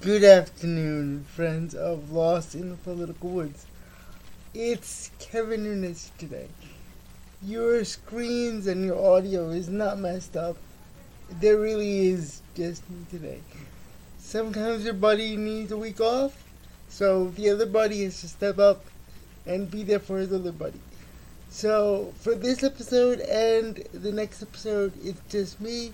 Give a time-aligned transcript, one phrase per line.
[0.00, 3.66] Good afternoon, friends of Lost in the Political Woods.
[4.54, 6.46] It's Kevin Nunez today.
[7.42, 10.56] Your screens and your audio is not messed up.
[11.40, 13.40] There really is just me today.
[14.20, 16.44] Sometimes your buddy needs a week off,
[16.88, 18.84] so the other buddy has to step up
[19.46, 20.78] and be there for his other buddy.
[21.50, 25.92] So for this episode and the next episode, it's just me.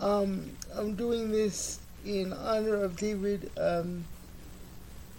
[0.00, 3.50] Um, I'm doing this in honor of David.
[3.58, 4.04] Um,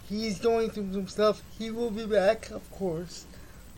[0.08, 1.42] he's going through some stuff.
[1.58, 3.24] He will be back, of course.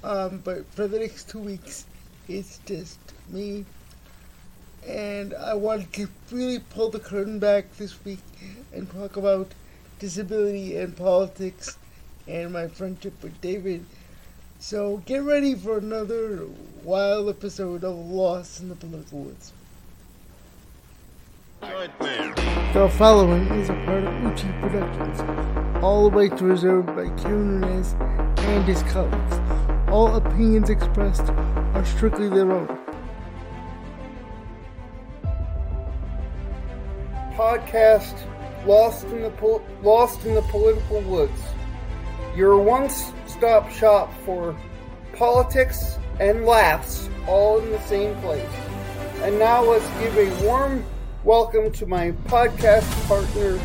[0.04, 1.86] Um, but for the next two weeks,
[2.28, 3.64] it's just me.
[4.86, 8.22] And I wanted to really pull the curtain back this week
[8.72, 9.52] and talk about
[9.98, 11.76] disability and politics
[12.26, 13.84] and my friendship with David.
[14.60, 16.46] So get ready for another
[16.82, 19.52] wild episode of Lost in the Political Woods.
[21.60, 25.82] The following is a part of Uchi Productions.
[25.82, 29.88] All rights reserved by Kevin Nunez and his colleagues.
[29.88, 31.28] All opinions expressed
[31.74, 32.68] are strictly their own.
[37.34, 38.14] Podcast
[38.64, 41.42] Lost in the Lost in the Political Woods.
[42.36, 44.56] Your one-stop shop for
[45.12, 48.48] politics and laughs all in the same place.
[49.22, 50.84] And now let's give a warm
[51.24, 53.58] welcome to my podcast partner,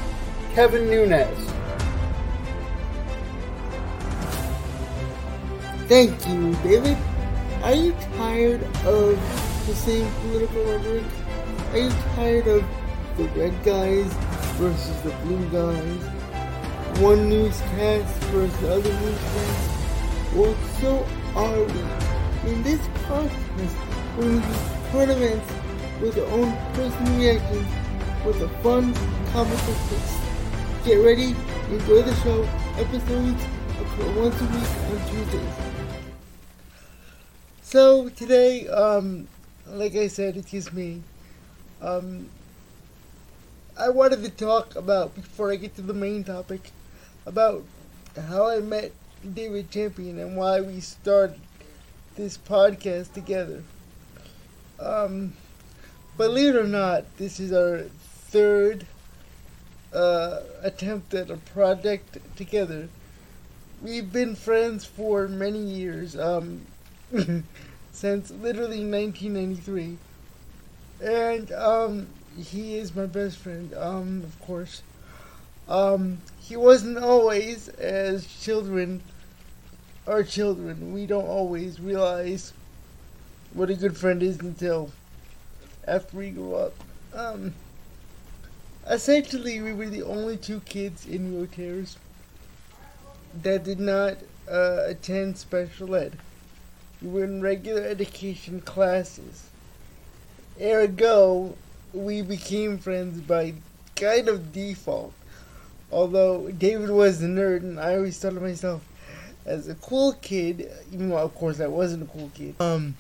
[0.56, 1.38] Kevin Nunez.
[5.88, 6.98] Thank you, David.
[7.62, 11.04] Are you tired of the same political rhetoric?
[11.72, 12.66] Are you tired of
[13.18, 14.12] the red guys
[14.58, 17.00] versus the blue guys?
[17.00, 20.36] One newscast versus the other newscast?
[20.36, 22.52] Well, so are we.
[22.52, 24.54] In this podcast, we will do
[24.92, 25.63] current events
[26.04, 27.66] with our own personal reactions
[28.26, 28.94] with a fun,
[29.32, 30.20] comical twist.
[30.84, 31.34] Get ready,
[31.72, 32.44] enjoy the show.
[32.76, 33.42] Episodes
[33.80, 35.56] occur once a week on Tuesdays.
[37.62, 39.30] So today, um,
[39.68, 41.02] like I said, it's me.
[41.82, 42.28] Um,
[43.80, 46.72] I wanted to talk about before I get to the main topic
[47.26, 47.64] about
[48.28, 48.92] how I met
[49.34, 51.40] David Champion and why we started
[52.18, 53.64] this podcast together.
[54.82, 55.34] Um,
[56.18, 57.84] believe it or not, this is our
[58.30, 58.86] third
[59.94, 62.90] uh, attempt at a project together.
[63.82, 66.62] We've been friends for many years, um,
[67.92, 69.98] since literally 1993,
[71.04, 72.08] and um,
[72.38, 73.74] he is my best friend.
[73.74, 74.82] Um, of course,
[75.68, 79.02] um, he wasn't always as children
[80.08, 80.94] are children.
[80.94, 82.54] We don't always realize
[83.54, 84.92] what a good friend is until
[85.88, 86.74] after we grew up.
[87.14, 87.54] Um,
[88.90, 91.98] essentially, we were the only two kids in wheelchairs
[93.42, 94.18] that did not
[94.50, 96.18] uh, attend special ed.
[97.02, 99.50] We were in regular education classes.
[100.62, 101.56] Ergo,
[101.94, 103.54] we became friends by
[103.96, 105.14] kind of default.
[105.92, 108.82] Although David was the nerd, and I always thought of myself
[109.46, 112.56] as a cool kid, even though of course I wasn't a cool kid.
[112.60, 112.96] Um,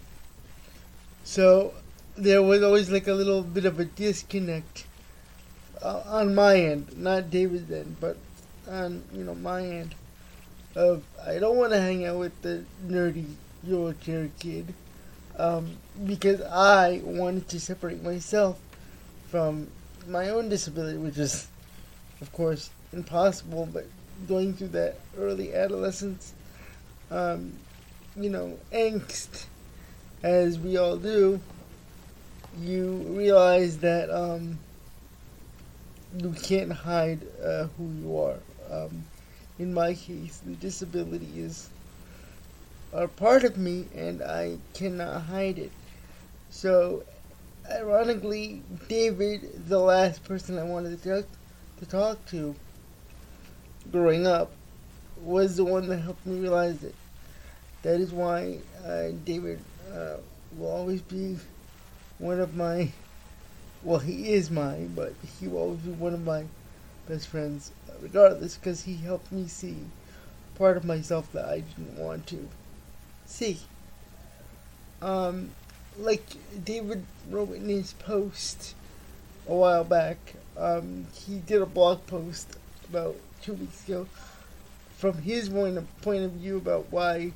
[1.23, 1.73] so
[2.15, 4.85] there was always like a little bit of a disconnect
[5.81, 8.17] uh, on my end, not David's end, but
[8.69, 9.95] on you know my end.
[10.75, 13.25] Of I don't want to hang out with the nerdy
[13.63, 14.73] wheelchair kid,
[15.37, 18.59] um, because I wanted to separate myself
[19.27, 19.67] from
[20.07, 21.47] my own disability, which is,
[22.21, 23.67] of course, impossible.
[23.71, 23.85] But
[24.27, 26.33] going through that early adolescence,
[27.11, 27.53] um,
[28.15, 29.45] you know, angst,
[30.23, 31.39] as we all do,
[32.61, 34.59] you realize that um,
[36.17, 38.37] you can't hide uh, who you are.
[38.71, 39.03] Um,
[39.59, 41.69] in my case, the disability is
[42.91, 45.71] a part of me, and I cannot hide it.
[46.49, 47.03] So,
[47.71, 51.25] ironically, David, the last person I wanted to talk
[51.79, 52.55] to, talk to
[53.91, 54.51] growing up,
[55.23, 56.95] was the one that helped me realize it.
[57.81, 59.59] That is why uh, David
[59.93, 60.17] uh,
[60.57, 61.37] will always be
[62.19, 62.91] one of my,
[63.83, 66.45] well, he is my, but he will always be one of my
[67.07, 67.71] best friends,
[68.01, 69.77] regardless, because he helped me see
[70.55, 72.47] part of myself that I didn't want to
[73.25, 73.59] see.
[75.01, 75.51] Um,
[75.97, 76.23] like
[76.63, 78.75] David wrote in his post
[79.47, 82.57] a while back, um, he did a blog post
[82.89, 84.07] about two weeks ago
[84.97, 87.33] from his point of, point of view about why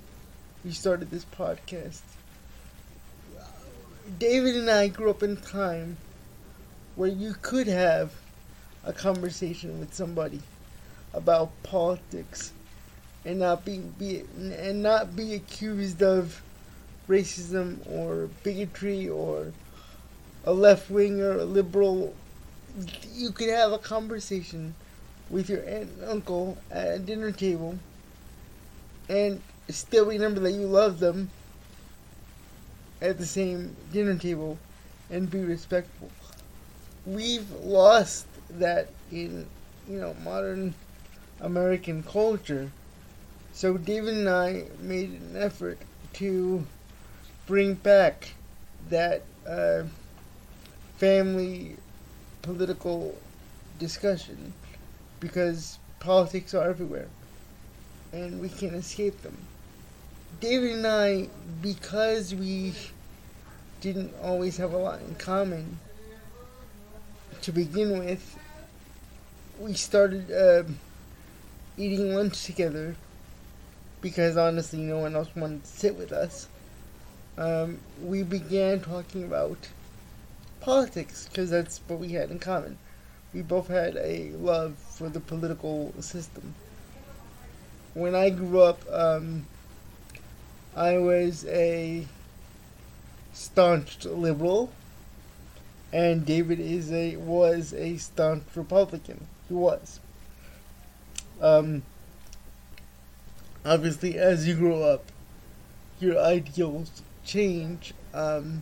[0.63, 2.01] we started this podcast.
[4.07, 5.97] David and I grew up in a time
[6.95, 8.13] where you could have
[8.85, 10.39] a conversation with somebody
[11.13, 12.53] about politics
[13.25, 16.41] and not be, be and not be accused of
[17.09, 19.51] racism or bigotry or
[20.45, 22.15] a left wing or a liberal.
[23.13, 24.73] You could have a conversation
[25.29, 27.77] with your aunt and uncle at a dinner table
[29.09, 31.29] and still remember that you love them
[33.01, 34.57] at the same dinner table
[35.09, 36.09] and be respectful.
[37.05, 39.45] We've lost that in,
[39.89, 40.73] you know, modern
[41.39, 42.71] American culture.
[43.53, 45.79] So David and I made an effort
[46.13, 46.65] to
[47.45, 48.33] bring back
[48.89, 49.83] that uh,
[50.97, 51.77] family
[52.41, 53.15] political
[53.79, 54.53] discussion
[55.19, 57.07] because politics are everywhere
[58.11, 59.37] and we can't escape them.
[60.39, 61.29] David and I,
[61.61, 62.73] because we
[63.81, 65.79] didn't always have a lot in common
[67.41, 68.37] to begin with,
[69.59, 70.63] we started uh,
[71.77, 72.95] eating lunch together
[74.01, 76.47] because honestly no one else wanted to sit with us.
[77.37, 79.57] Um, we began talking about
[80.59, 82.77] politics because that's what we had in common.
[83.33, 86.55] We both had a love for the political system.
[87.93, 89.45] When I grew up, um,
[90.77, 92.05] I was a
[93.33, 94.69] staunch liberal,
[95.91, 99.25] and David is a was a staunch Republican.
[99.47, 99.99] He was.
[101.41, 101.81] Um,
[103.65, 105.05] obviously, as you grow up,
[105.99, 107.95] your ideals change.
[108.13, 108.61] Um,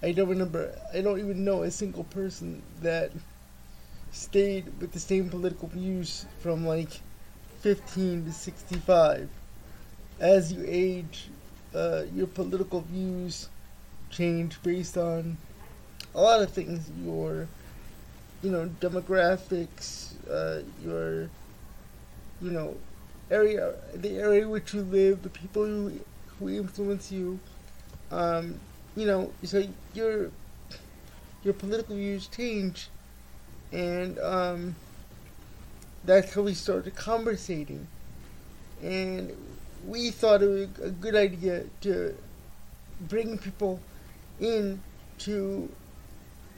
[0.00, 0.78] I don't remember.
[0.94, 3.10] I don't even know a single person that
[4.12, 7.00] stayed with the same political views from like
[7.62, 9.28] 15 to 65.
[10.20, 11.28] As you age,
[11.74, 13.48] uh, your political views
[14.10, 15.36] change based on
[16.14, 16.90] a lot of things.
[17.04, 17.46] Your,
[18.42, 21.30] you know, demographics, uh, your,
[22.42, 22.76] you know,
[23.30, 25.92] area, the area in which you live, the people who
[26.38, 27.38] who influence you.
[28.10, 28.58] Um,
[28.96, 30.30] you know, so your
[31.44, 32.88] your political views change,
[33.72, 34.74] and um,
[36.04, 37.86] that's how we started conversating,
[38.82, 39.36] and
[39.86, 42.14] we thought it was a good idea to
[43.00, 43.80] bring people
[44.40, 44.80] in
[45.18, 45.68] to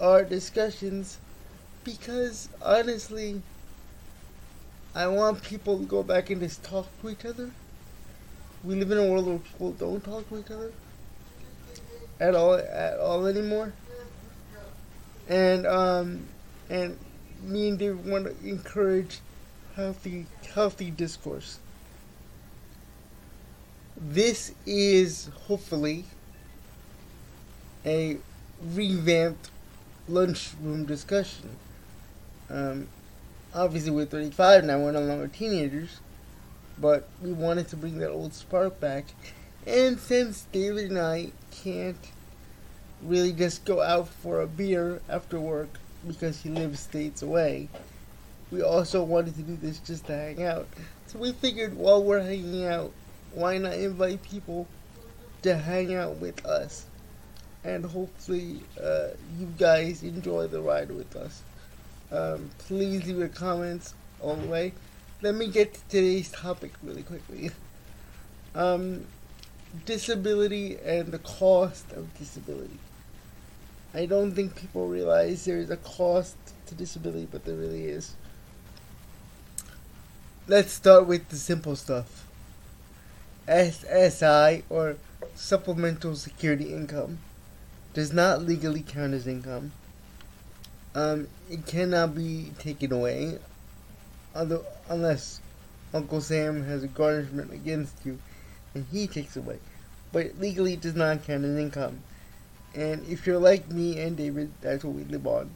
[0.01, 1.19] our discussions
[1.85, 3.43] because honestly
[4.95, 7.51] I want people to go back and just talk to each other.
[8.65, 10.73] We live in a world where people don't talk to each other
[12.19, 13.73] at all at all anymore.
[15.29, 16.27] And um
[16.69, 16.99] and
[17.43, 19.21] me and David want to encourage
[19.77, 21.59] healthy healthy discourse.
[24.03, 26.05] This is hopefully
[27.85, 28.17] a
[28.73, 29.51] revamped
[30.09, 31.51] lunchroom discussion.
[32.49, 32.89] Um,
[33.55, 36.01] obviously, we're 35 now, we're no longer teenagers,
[36.79, 39.05] but we wanted to bring that old spark back.
[39.67, 42.11] And since David and I can't
[43.03, 47.69] really just go out for a beer after work because he lives states away,
[48.51, 50.67] we also wanted to do this just to hang out.
[51.07, 52.93] So we figured while we're hanging out,
[53.33, 54.67] why not invite people
[55.43, 56.87] to hang out with us?
[57.63, 61.43] And hopefully, uh, you guys enjoy the ride with us.
[62.11, 64.73] Um, please leave your comments all the way.
[65.23, 67.51] Let me get to today's topic really quickly.
[68.55, 69.07] Um,
[69.85, 72.79] disability and the cost of disability.
[73.93, 78.15] I don't think people realize there is a cost to disability, but there really is.
[80.47, 82.27] Let's start with the simple stuff.
[83.51, 84.97] SSI or
[85.35, 87.19] Supplemental Security Income
[87.95, 89.73] does not legally count as income.
[90.95, 93.39] Um, it cannot be taken away
[94.37, 95.41] other, unless
[95.93, 98.21] Uncle Sam has a garnishment against you
[98.73, 99.59] and he takes it away.
[100.13, 102.03] But legally it does not count as income.
[102.77, 105.51] And if you're like me and David, that's what we live on.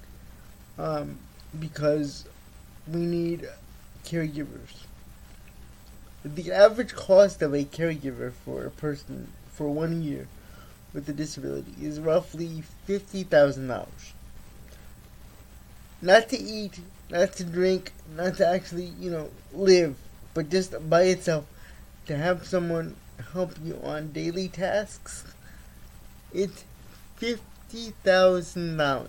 [0.79, 1.19] Um,
[1.61, 2.25] because
[2.89, 3.49] we need
[4.05, 4.85] caregivers.
[6.25, 10.27] The average cost of a caregiver for a person for one year
[10.95, 13.89] with a disability is roughly $50,000.
[16.01, 19.97] Not to eat, not to drink, not to actually, you know, live,
[20.33, 21.45] but just by itself
[22.07, 22.97] to have someone
[23.35, 25.25] help you on daily tasks,
[26.33, 26.65] it's
[27.21, 29.09] $50,000.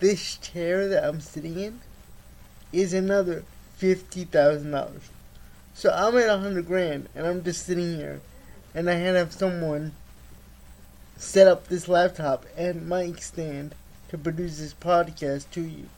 [0.00, 1.80] This chair that I'm sitting in
[2.72, 3.44] is another
[3.80, 4.90] $50,000.
[5.74, 8.20] So I'm at a hundred grand and I'm just sitting here
[8.74, 9.92] and I had to have someone
[11.16, 13.74] set up this laptop and mic stand
[14.08, 15.88] to produce this podcast to you.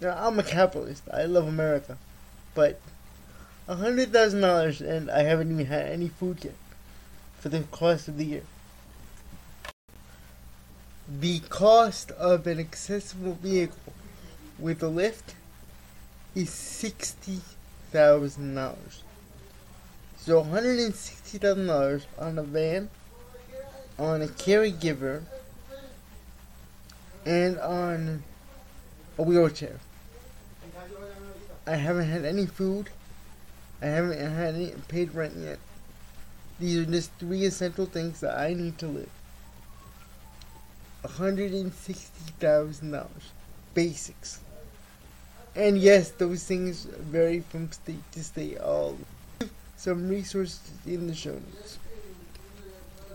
[0.00, 1.02] Now, I'm a capitalist.
[1.12, 1.98] I love America.
[2.54, 2.80] But
[3.68, 6.54] a $100,000 and I haven't even had any food yet
[7.38, 8.42] for the cost of the year.
[11.08, 13.92] The cost of an accessible vehicle
[14.58, 15.34] with a lift
[16.34, 16.50] is
[17.92, 19.02] $60,000.
[20.16, 22.88] So $160,000 on a van,
[23.98, 25.22] on a caregiver,
[27.24, 28.22] and on
[29.18, 29.78] a wheelchair.
[31.66, 32.90] I haven't had any food.
[33.82, 35.58] I haven't had any paid rent yet.
[36.58, 39.10] These are just three essential things that I need to live.
[41.04, 43.06] $160,000.
[43.74, 44.40] Basics.
[45.58, 48.58] And yes, those things vary from state to state.
[48.60, 48.96] I'll
[49.76, 51.78] some resources in the show notes.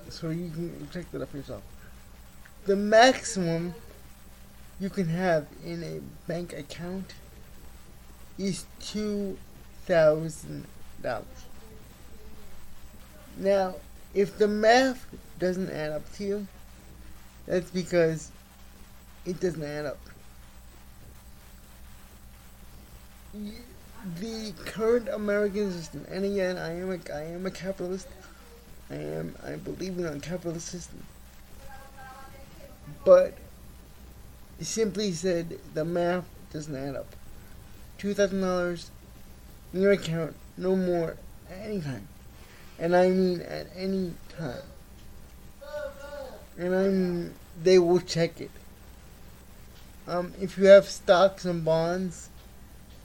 [0.10, 1.64] So you can check that up yourself.
[2.66, 3.74] The maximum
[4.78, 7.14] you can have in a bank account
[8.38, 9.38] is two
[9.86, 10.66] thousand
[11.02, 11.26] dollars.
[13.38, 13.76] Now,
[14.14, 15.08] if the math
[15.40, 16.48] doesn't add up to you,
[17.46, 18.32] that's because
[19.26, 19.98] it doesn't add up.
[23.34, 28.08] The current American system, and again, I am a, I am a capitalist.
[28.92, 31.04] I am, I believe in a capitalist system.
[33.04, 33.34] But,
[34.62, 37.08] simply said, the math doesn't add up.
[37.98, 38.90] $2,000
[39.74, 41.18] in your account, no more,
[41.50, 42.08] at any time.
[42.78, 44.62] And I mean at any time.
[46.58, 48.52] And I mean, they will check it.
[50.08, 52.30] Um, if you have stocks and bonds,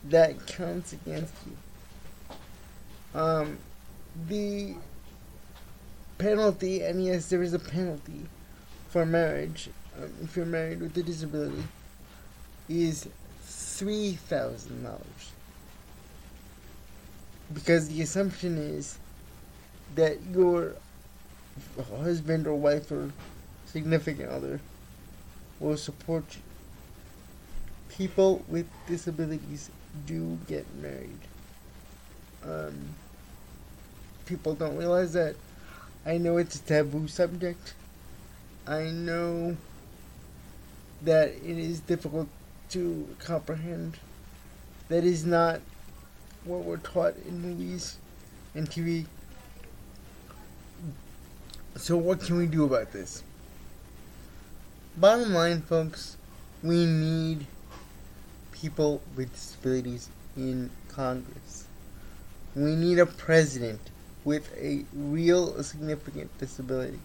[0.04, 3.20] that counts against you.
[3.20, 3.58] Um,
[4.28, 4.74] the
[6.18, 8.26] penalty, and yes, there is a penalty
[8.88, 11.62] for marriage, um, if you're married with a disability,
[12.68, 13.08] is
[13.42, 15.32] three thousand dollars.
[17.52, 18.98] Because the assumption is
[19.94, 20.74] that your
[21.98, 23.10] husband or wife or
[23.66, 24.60] significant other
[25.60, 26.42] will support you.
[27.88, 29.70] People with disabilities
[30.06, 31.18] do get married.
[32.44, 32.94] Um,
[34.26, 35.36] people don't realize that.
[36.06, 37.74] I know it's a taboo subject.
[38.66, 39.56] I know
[41.02, 42.28] that it is difficult
[42.70, 43.98] to comprehend.
[44.88, 45.60] That is not
[46.44, 47.96] what we're taught in movies
[48.54, 49.06] and TV.
[51.76, 53.22] So, what can we do about this?
[54.96, 56.16] Bottom line, folks,
[56.62, 57.46] we need
[58.60, 61.66] people with disabilities in Congress.
[62.54, 63.80] We need a president
[64.24, 67.00] with a real significant disability.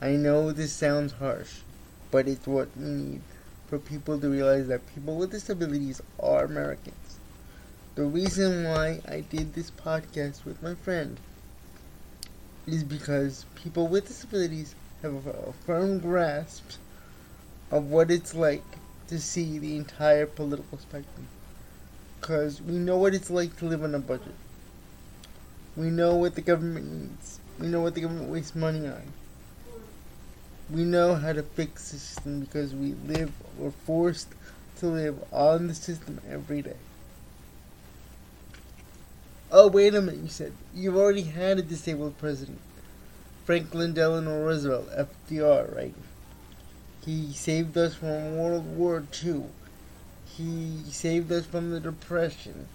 [0.00, 1.60] I know this sounds harsh,
[2.10, 3.20] but it's what we need
[3.68, 7.18] for people to realize that people with disabilities are Americans.
[7.94, 11.18] The reason why I did this podcast with my friend
[12.66, 16.64] is because people with disabilities have a firm grasp
[17.70, 18.62] of what it's like
[19.08, 21.28] to see the entire political spectrum.
[22.20, 24.34] Because we know what it's like to live on a budget.
[25.76, 27.40] We know what the government needs.
[27.58, 29.12] We know what the government wastes money on.
[30.70, 34.28] We know how to fix the system because we live, we're forced
[34.78, 36.76] to live on the system every day.
[39.50, 40.52] Oh, wait a minute, you said.
[40.74, 42.58] You've already had a disabled president.
[43.44, 45.94] Franklin Delano Roosevelt, FDR, right?
[47.04, 49.44] He saved us from World War II.
[50.24, 52.68] He saved us from the Depression.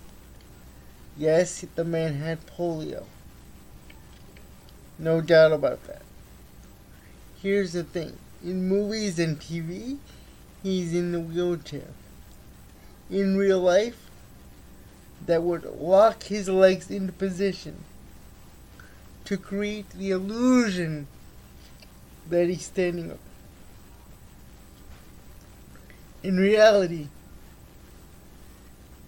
[1.18, 3.06] Yes, the man had polio.
[5.00, 6.02] No doubt about that.
[7.42, 9.98] Here's the thing in movies and TV,
[10.62, 11.90] he's in the wheelchair.
[13.10, 14.10] In real life,
[15.26, 17.84] that would lock his legs into position
[19.26, 21.08] to create the illusion
[22.30, 23.20] that he's standing up.
[26.24, 27.08] In reality,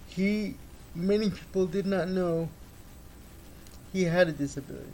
[0.08, 0.54] he,
[0.94, 2.48] many people did not know
[3.92, 4.92] he had a disability.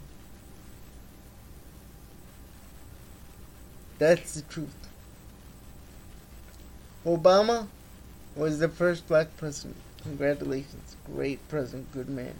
[3.99, 4.89] That's the truth.
[7.05, 7.69] Obama
[8.35, 9.77] was the first black president.
[10.03, 10.97] Congratulations.
[11.07, 12.35] Great president, good man.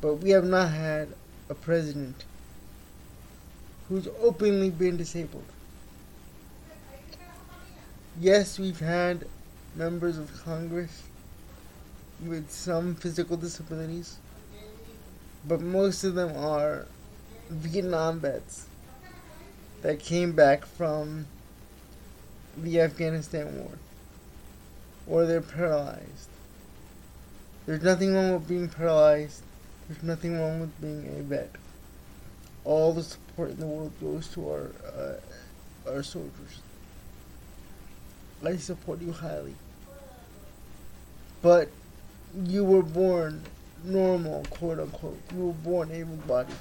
[0.00, 1.08] But we have not had
[1.48, 2.24] a president
[3.88, 5.44] who's openly been disabled.
[8.20, 9.26] Yes, we've had
[9.74, 11.04] members of Congress
[12.20, 14.18] with some physical disabilities,
[15.46, 16.86] but most of them are
[17.50, 18.66] Vietnam vets
[19.82, 21.26] that came back from
[22.56, 23.72] the Afghanistan war.
[25.06, 26.28] or they're paralyzed.
[27.66, 29.42] There's nothing wrong with being paralyzed.
[29.88, 31.50] There's nothing wrong with being a vet.
[32.64, 36.60] All the support in the world goes to our uh, our soldiers.
[38.44, 39.54] I support you highly.
[41.42, 41.68] But
[42.44, 43.42] you were born
[43.84, 45.18] normal, quote unquote.
[45.34, 46.54] You were born able-bodied,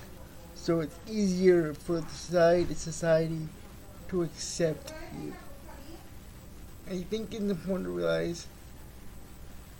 [0.55, 3.47] so it's easier for the society, society
[4.09, 5.33] to accept you.
[6.89, 8.47] I think it's important to realize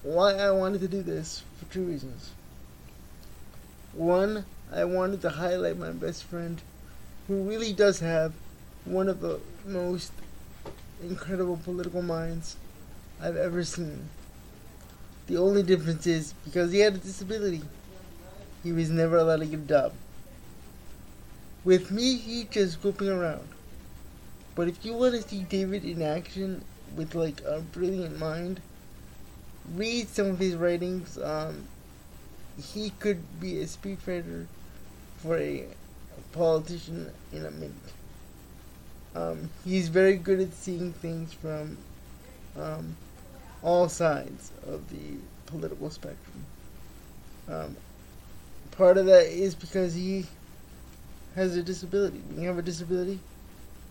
[0.04, 2.32] why I wanted to do this for two reasons.
[3.94, 6.62] One, I wanted to highlight my best friend,
[7.28, 8.34] who really does have
[8.86, 10.12] one of the most
[11.02, 12.56] incredible political minds
[13.22, 14.10] I've ever seen.
[15.28, 17.62] The only difference is because he had a disability,
[18.64, 19.94] he was never allowed to get a job.
[21.64, 23.48] With me, he's just goofing around.
[24.56, 26.64] But if you want to see David in action
[26.96, 28.62] with like a brilliant mind,
[29.76, 31.18] read some of his writings.
[31.18, 31.68] Um,
[32.74, 34.48] he could be a speechwriter
[35.18, 35.68] for a
[36.32, 37.72] politician in a minute.
[39.16, 41.78] Um, he's very good at seeing things from
[42.60, 42.96] um,
[43.64, 46.46] all sides of the political spectrum.
[47.50, 47.76] Um,
[48.72, 50.26] part of that is because he
[51.36, 52.22] has a disability.
[52.30, 53.20] When you have a disability,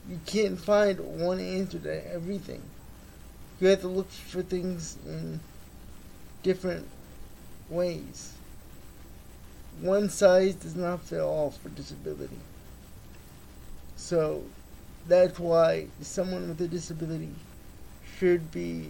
[0.09, 2.63] you can't find one answer to everything.
[3.61, 5.41] You have to look for things in
[6.43, 6.87] different
[7.69, 8.35] ways.
[9.81, 12.39] One size does not fit all for disability.
[13.97, 14.43] So
[15.09, 17.33] that's why someone with a disability
[18.19, 18.89] should be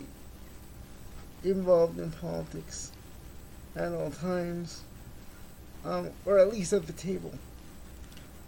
[1.45, 2.93] involved in politics
[3.75, 4.83] at all times,
[5.85, 7.33] um, or at least at the table.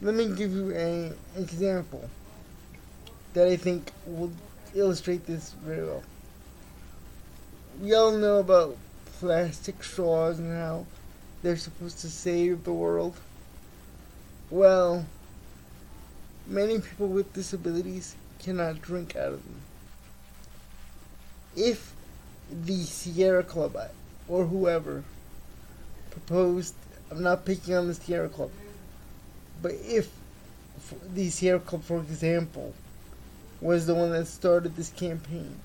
[0.00, 2.08] Let me give you an example
[3.34, 4.32] that I think will
[4.74, 6.02] illustrate this very well.
[7.80, 8.76] We all know about
[9.18, 10.86] plastic straws and how
[11.42, 13.16] they're supposed to save the world.
[14.50, 15.04] Well,
[16.48, 19.60] many people with disabilities cannot drink out of them.
[21.56, 21.92] If
[22.50, 23.76] the Sierra Club
[24.26, 25.04] or whoever
[26.10, 26.74] proposed,
[27.10, 28.50] I'm not picking on the Sierra Club,
[29.60, 30.10] but if
[31.14, 32.74] the Sierra Club, for example,
[33.60, 35.56] was the one that started this campaign,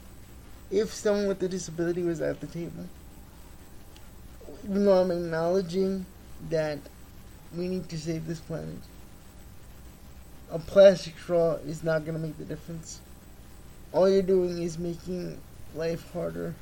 [0.72, 2.86] if someone with a disability was at the table,
[4.66, 6.06] even though I'm acknowledging
[6.50, 6.80] that
[7.56, 8.80] we need to save this planet,
[10.54, 13.02] a plastic straw is not going to make the difference.
[13.92, 15.42] All you're doing is making
[15.74, 16.54] life harder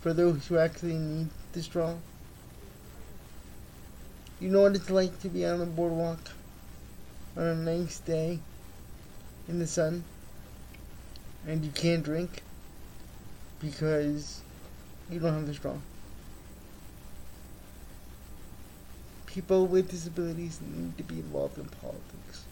[0.00, 1.94] for those who actually need the straw.
[4.40, 6.30] You know what it's like to be on the boardwalk
[7.36, 8.38] on a nice day
[9.46, 10.04] in the sun
[11.46, 12.42] and you can't drink
[13.60, 14.40] because
[15.10, 15.76] you don't have the straw.
[19.26, 22.44] People with disabilities need to be involved in politics.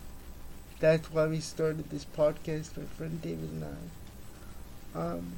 [0.80, 3.64] That's why we started this podcast, my friend David and
[4.94, 4.98] I.
[4.98, 5.32] Um,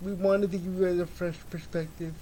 [0.00, 2.14] we wanted to give you guys a fresh perspective.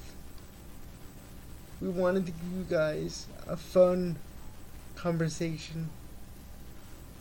[1.80, 4.16] We wanted to give you guys a fun
[4.96, 5.90] conversation.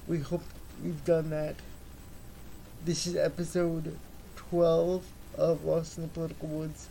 [0.08, 0.42] We hope
[0.84, 1.58] we've done that.
[2.84, 3.96] This is episode
[4.36, 5.06] 12
[5.38, 6.88] of Lost in the Political Woods.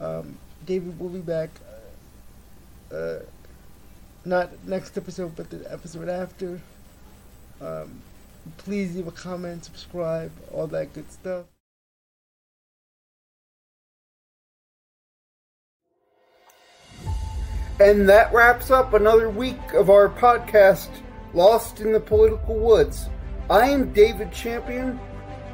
[0.00, 1.50] Um, David will be back.
[2.90, 3.18] Uh,
[4.24, 6.60] not next episode, but the episode after.
[7.60, 8.00] Um,
[8.58, 11.44] please leave a comment, subscribe, all that good stuff.
[17.78, 20.90] And that wraps up another week of our podcast,
[21.32, 23.08] Lost in the Political Woods.
[23.48, 25.00] I am David Champion,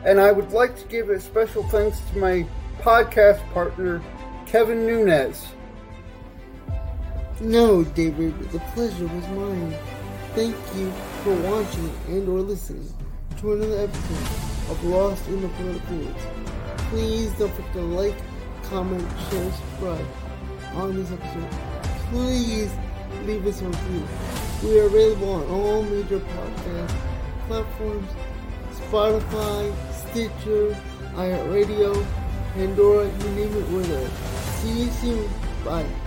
[0.04, 2.46] and I would like to give a special thanks to my
[2.80, 4.02] podcast partner,
[4.44, 5.46] Kevin Nunez.
[7.40, 9.76] No, David, the pleasure was mine.
[10.37, 10.92] Thank you
[11.25, 12.92] for watching and or listening
[13.38, 16.25] to another episode of Lost in the Political Woods.
[16.90, 18.14] Please don't forget to like,
[18.64, 20.07] comment, share, subscribe
[20.75, 21.77] on this episode
[22.11, 22.70] please
[23.25, 24.03] leave us a review.
[24.62, 26.94] We are available on all major podcast
[27.46, 28.11] platforms
[28.72, 30.77] Spotify, Stitcher,
[31.14, 32.07] iHeartRadio,
[32.55, 34.11] Pandora, you name it, we're there.
[34.61, 35.31] See you soon.
[35.64, 36.05] Bye.